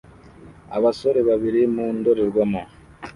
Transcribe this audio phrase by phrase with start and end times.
[0.77, 2.61] Abasore babiri mu ndorerwamo